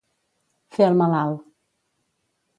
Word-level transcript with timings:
Fer 0.77 0.87
el 0.87 0.97
malalt. 1.03 1.45